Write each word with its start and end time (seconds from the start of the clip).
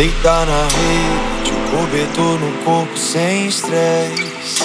Deitar 0.00 0.46
na 0.46 0.62
rede, 0.62 1.52
o 1.52 1.76
cobertor 1.76 2.40
no 2.40 2.64
corpo 2.64 2.96
sem 2.96 3.48
estresse. 3.48 4.62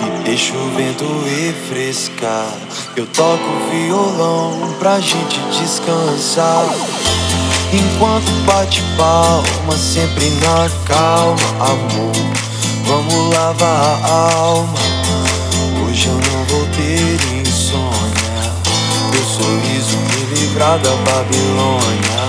E 0.00 0.22
deixa 0.22 0.54
o 0.54 0.70
vento 0.76 1.04
refrescar. 1.24 2.54
Eu 2.94 3.04
toco 3.06 3.48
violão 3.72 4.72
pra 4.78 5.00
gente 5.00 5.40
descansar. 5.58 6.66
Enquanto 7.72 8.30
bate 8.46 8.80
palma, 8.96 9.76
sempre 9.76 10.30
na 10.38 10.70
calma, 10.84 11.34
amor. 11.58 12.12
Vamos 12.84 13.34
lavar 13.34 14.00
a 14.04 14.34
alma. 14.36 14.78
Hoje 15.84 16.06
eu 16.06 16.14
não 16.14 16.44
vou 16.44 16.64
ter 16.76 17.40
insônia. 17.40 18.54
Meu 19.10 19.24
sorriso 19.24 19.96
me 19.96 20.36
livrar 20.36 20.78
da 20.78 20.90
Babilônia 20.90 22.19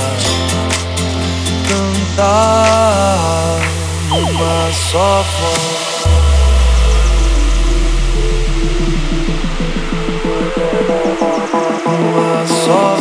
cantar 2.15 3.59
uma 4.11 4.71
só 4.73 5.23
voz. 5.23 6.03
Uma 11.85 12.47
só 12.47 12.95
voz. 12.95 13.00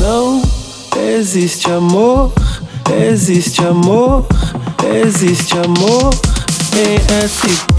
Não 0.00 0.42
existe 0.96 1.70
amor, 1.70 2.32
existe 3.06 3.60
amor, 3.60 4.26
existe 5.04 5.52
amor 5.58 6.14
em 6.72 6.96
SP. 7.28 7.76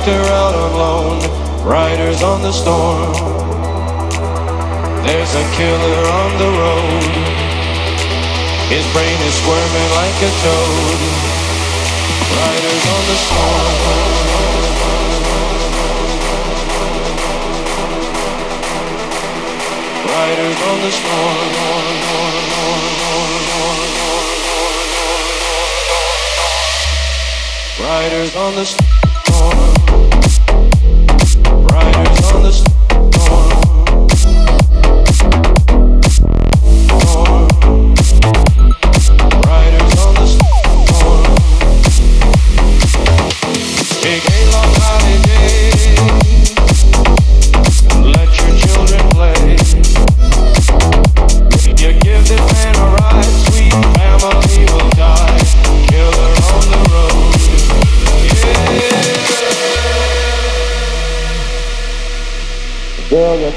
Actor 0.00 0.24
out 0.32 0.54
alone, 0.54 1.20
riders 1.62 2.22
on 2.22 2.40
the 2.40 2.50
storm. 2.50 3.12
There's 5.04 5.34
a 5.34 5.44
killer 5.56 6.04
on 6.08 6.30
the 6.40 6.50
road. 6.56 7.04
His 8.72 8.86
brain 8.94 9.20
is 9.28 9.34
squirming 9.36 9.90
like 10.00 10.16
a 10.24 10.32
toad. 10.40 11.00
On 12.16 12.40
riders 12.40 12.84
on 12.96 13.02
the 13.10 13.16
storm. 13.24 13.76
Riders 20.08 20.60
on 20.70 20.78
the 20.80 20.92
storm. 20.96 21.48
Riders 27.84 28.36
on 28.36 28.54
the 28.54 28.64
storm. 28.64 29.69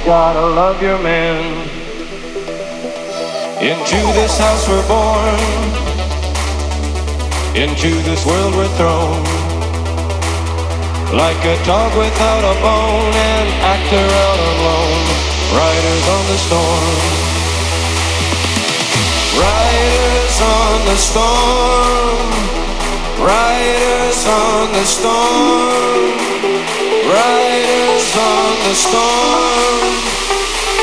Gotta 0.06 0.42
love 0.42 0.82
your 0.82 1.00
man. 1.02 1.40
Into 3.64 4.00
this 4.20 4.38
house 4.38 4.68
we're 4.68 4.88
born, 4.88 5.40
into 7.56 7.90
this 8.04 8.26
world 8.26 8.54
we're 8.56 8.74
thrown. 8.76 9.24
Like 11.16 11.40
a 11.46 11.56
dog 11.64 11.96
without 11.96 12.44
a 12.44 12.56
bone, 12.60 13.16
an 13.16 13.48
actor 13.64 14.08
out 14.26 14.40
alone, 14.52 15.04
riders 15.56 16.06
on 16.16 16.24
the 16.32 16.40
storm. 16.46 16.96
Riders 19.40 20.38
on 20.44 20.78
the 20.90 20.98
storm, 21.08 22.28
riders 23.24 24.28
on 24.28 24.72
the 24.74 24.86
storm. 24.86 26.24
Riders 27.04 28.16
on 28.16 28.56
the 28.64 28.76
storm. 28.76 29.83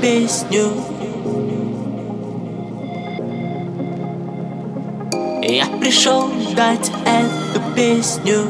Песню. 0.00 0.70
Я 5.42 5.66
пришел 5.80 6.30
дать 6.54 6.90
эту 7.04 7.60
песню. 7.74 8.46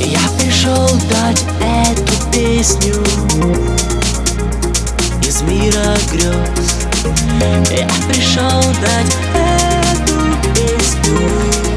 Я 0.00 0.20
пришел 0.38 0.88
дать 1.10 1.44
эту 1.60 2.30
песню. 2.32 2.94
Из 5.22 5.42
мира 5.42 5.96
грез. 6.12 6.86
Я 7.70 7.88
пришел 8.08 8.62
дать 8.80 9.16
эту 9.34 10.18
песню 10.54 11.67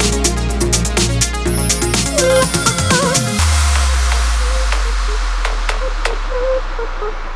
Ha 6.82 6.88
ha 7.00 7.10
ha! 7.22 7.31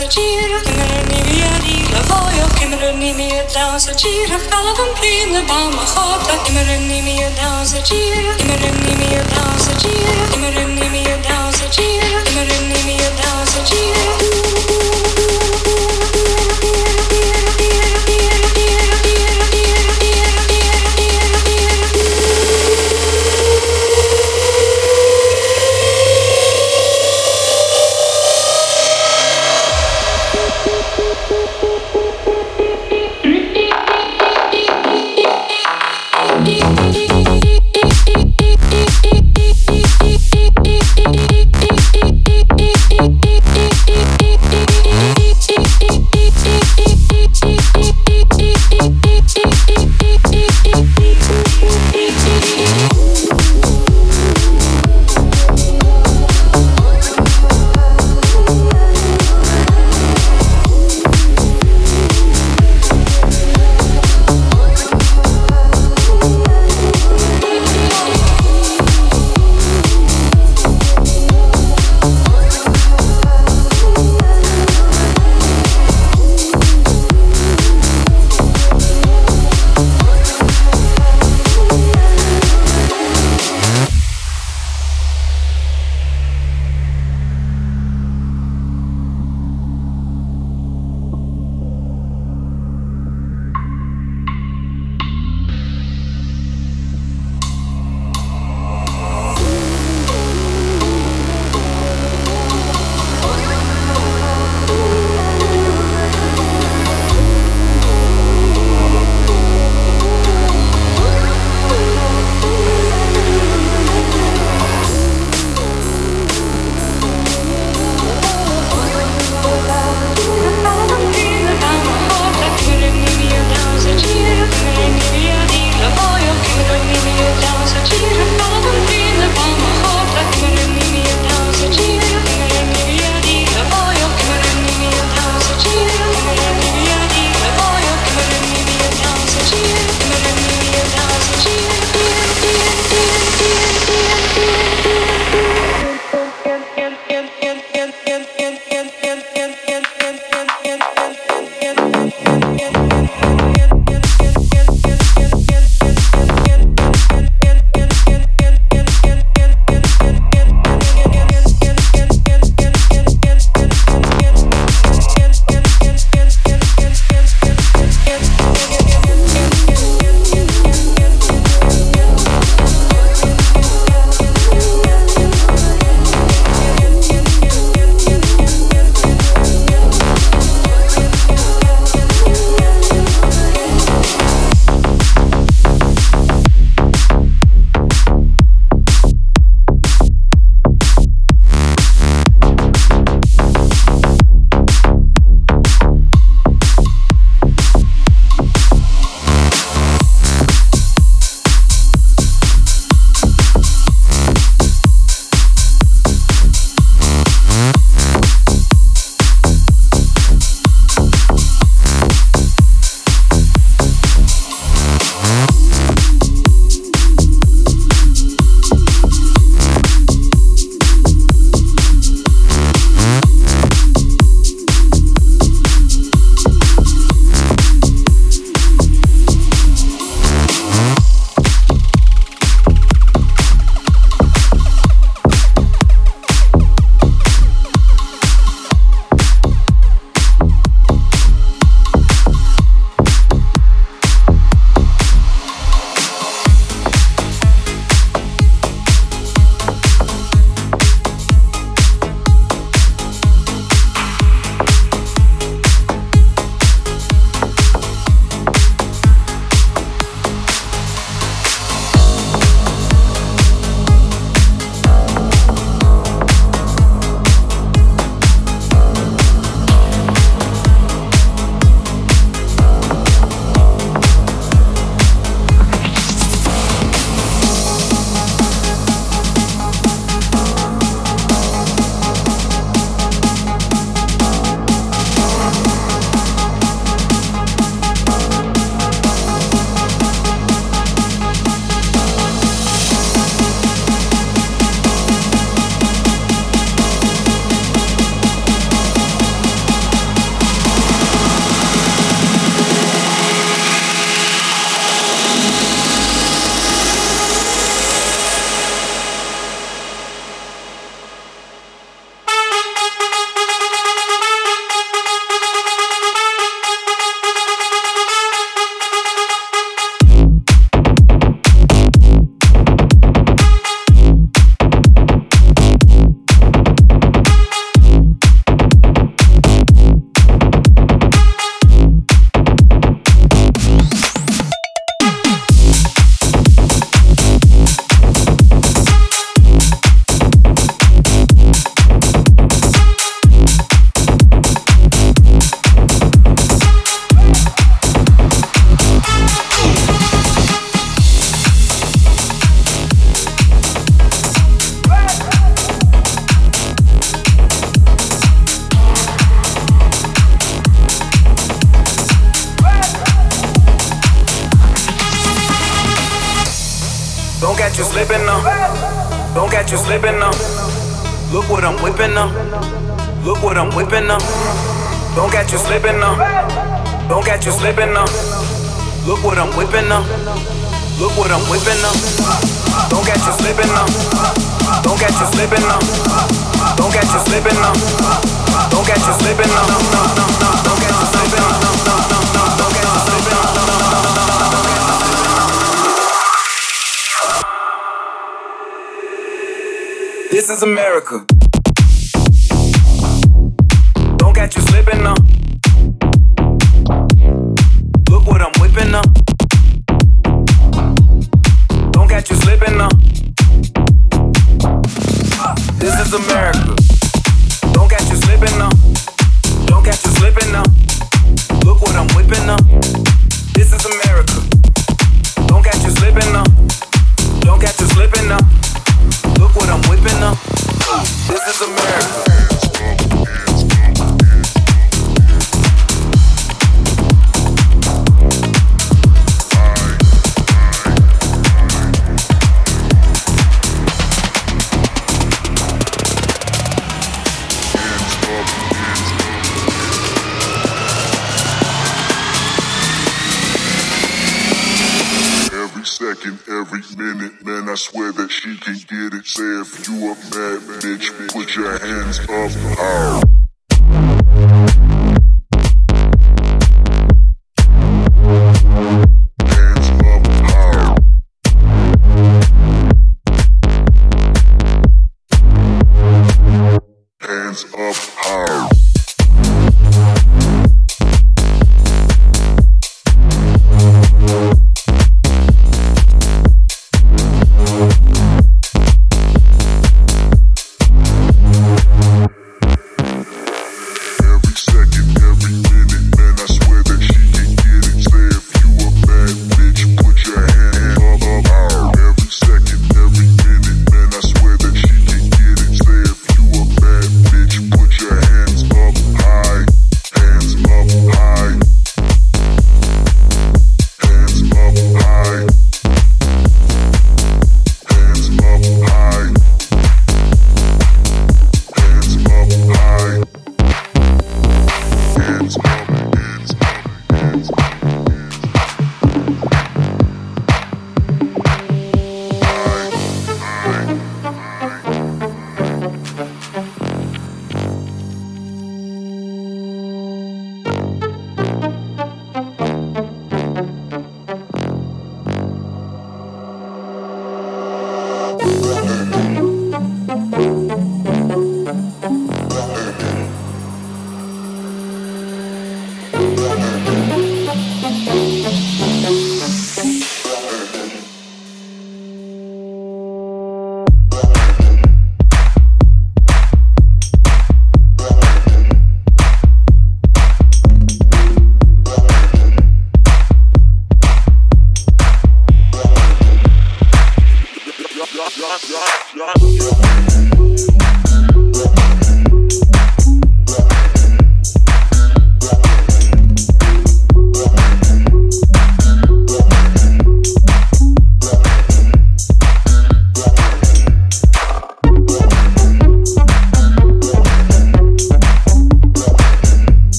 was. 0.00 0.23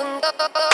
Up 0.00 0.24
and 0.40 0.54
go. 0.54 0.69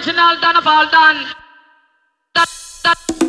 original 0.00 0.40
done 0.40 0.56
of 0.56 0.66
all 0.66 0.90
done. 0.90 1.26
done. 2.34 3.19